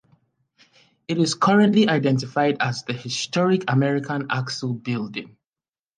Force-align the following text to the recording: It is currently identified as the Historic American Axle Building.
It 1.07 1.19
is 1.19 1.35
currently 1.35 1.87
identified 1.87 2.57
as 2.59 2.81
the 2.81 2.93
Historic 2.93 3.65
American 3.67 4.31
Axle 4.31 4.73
Building. 4.73 5.37